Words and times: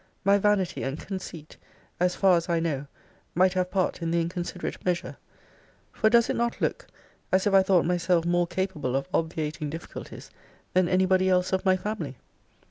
My 0.23 0.39
vanity 0.39 0.81
and 0.81 0.99
conceit, 0.99 1.57
as 1.99 2.15
far 2.15 2.35
as 2.35 2.49
I 2.49 2.59
know, 2.59 2.87
might 3.35 3.53
have 3.53 3.69
part 3.69 4.01
in 4.01 4.09
the 4.09 4.19
inconsiderate 4.19 4.83
measure: 4.83 5.17
For 5.91 6.09
does 6.09 6.27
it 6.27 6.35
not 6.35 6.59
look 6.59 6.87
as 7.31 7.45
if 7.45 7.53
I 7.53 7.61
thought 7.61 7.85
myself 7.85 8.25
more 8.25 8.47
capable 8.47 8.95
of 8.95 9.07
obviating 9.13 9.69
difficulties 9.69 10.31
than 10.73 10.89
anybody 10.89 11.29
else 11.29 11.53
of 11.53 11.65
my 11.65 11.77
family? 11.77 12.15